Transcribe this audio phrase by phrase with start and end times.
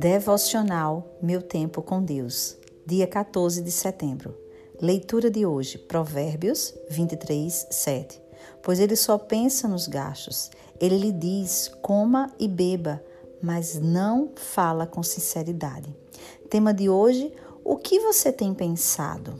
[0.00, 2.56] Devocional Meu Tempo com Deus,
[2.86, 4.34] dia 14 de setembro.
[4.80, 8.18] Leitura de hoje, Provérbios 23, 7.
[8.62, 10.50] Pois ele só pensa nos gastos.
[10.80, 13.04] Ele lhe diz: coma e beba,
[13.42, 15.94] mas não fala com sinceridade.
[16.48, 17.30] Tema de hoje:
[17.62, 19.38] o que você tem pensado?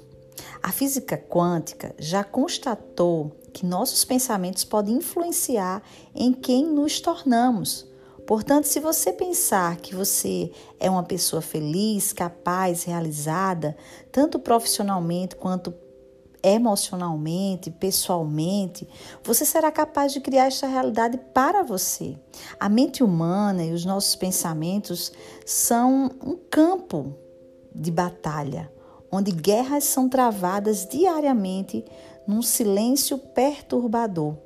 [0.63, 5.83] A física quântica já constatou que nossos pensamentos podem influenciar
[6.15, 7.90] em quem nos tornamos.
[8.31, 13.77] Portanto, se você pensar que você é uma pessoa feliz, capaz, realizada,
[14.13, 15.75] tanto profissionalmente quanto
[16.41, 18.87] emocionalmente, pessoalmente,
[19.25, 22.17] você será capaz de criar esta realidade para você.
[22.61, 25.11] A mente humana e os nossos pensamentos
[25.45, 27.13] são um campo
[27.75, 28.73] de batalha,
[29.11, 31.85] onde guerras são travadas diariamente
[32.29, 34.37] num silêncio perturbador.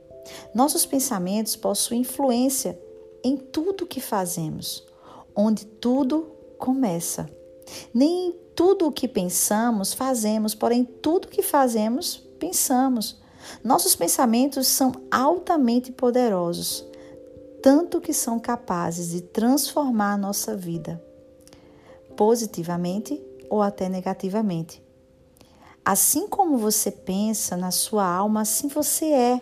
[0.55, 2.83] Nossos pensamentos possuem influência
[3.25, 4.87] em tudo que fazemos,
[5.35, 7.29] onde tudo começa.
[7.93, 13.19] Nem tudo o que pensamos fazemos, porém tudo que fazemos pensamos.
[13.63, 16.87] Nossos pensamentos são altamente poderosos,
[17.63, 21.03] tanto que são capazes de transformar a nossa vida,
[22.15, 24.83] positivamente ou até negativamente.
[25.83, 29.41] Assim como você pensa na sua alma, assim você é.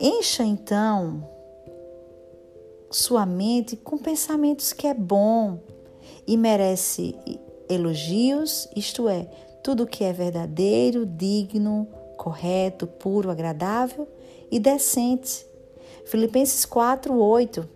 [0.00, 1.37] Encha então
[2.98, 5.60] sua mente com pensamentos que é bom
[6.26, 7.14] e merece
[7.68, 9.28] elogios, isto é,
[9.62, 14.08] tudo que é verdadeiro, digno, correto, puro, agradável
[14.50, 15.46] e decente.
[16.06, 17.68] Filipenses 4, 8.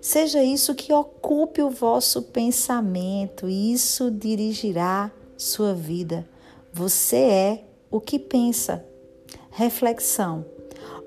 [0.00, 6.28] Seja isso que ocupe o vosso pensamento, isso dirigirá sua vida.
[6.72, 8.84] Você é o que pensa.
[9.50, 10.57] Reflexão.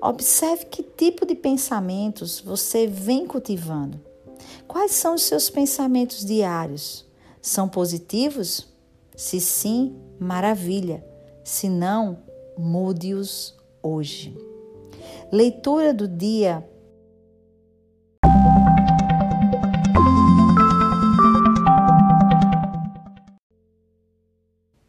[0.04, 4.00] Observe que tipo de pensamentos você vem cultivando.
[4.66, 7.06] Quais são os seus pensamentos diários?
[7.40, 8.66] São positivos?
[9.14, 11.06] Se sim, maravilha.
[11.44, 12.18] Se não,
[12.58, 14.36] mude-os hoje.
[15.30, 16.68] Leitura do dia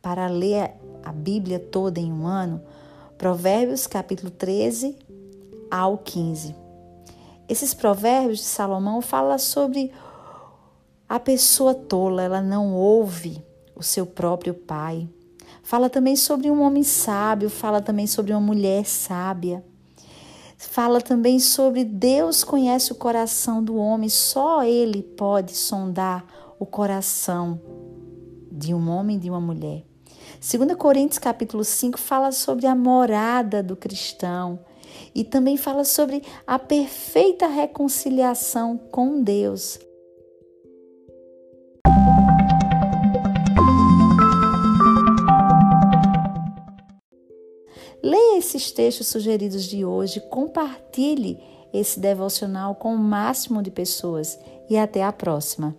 [0.01, 0.71] para ler
[1.03, 2.63] a Bíblia toda em um ano,
[3.23, 4.97] Provérbios capítulo 13
[5.71, 6.53] ao 15.
[7.47, 9.93] Esses provérbios de Salomão falam sobre
[11.07, 13.41] a pessoa tola, ela não ouve
[13.73, 15.07] o seu próprio pai.
[15.61, 19.63] Fala também sobre um homem sábio, fala também sobre uma mulher sábia.
[20.57, 26.25] Fala também sobre Deus conhece o coração do homem, só ele pode sondar
[26.59, 27.61] o coração
[28.51, 29.92] de um homem e de uma mulher.
[30.43, 34.59] 2 Coríntios capítulo 5 fala sobre a morada do cristão
[35.15, 39.79] e também fala sobre a perfeita reconciliação com Deus.
[48.03, 51.39] Leia esses textos sugeridos de hoje, compartilhe
[51.73, 54.37] esse devocional com o máximo de pessoas
[54.69, 55.73] e até a próxima.